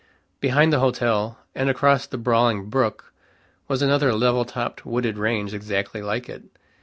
Behind 0.39 0.73
the 0.73 0.79
hotel, 0.79 1.37
and 1.53 1.69
across 1.69 2.07
the 2.07 2.17
brawling 2.17 2.71
brook, 2.71 3.13
was 3.67 3.83
another 3.83 4.11
level 4.15 4.45
topped, 4.45 4.83
wooded 4.83 5.19
range 5.19 5.53
exactly 5.53 6.01
like 6.01 6.27
it. 6.27 6.41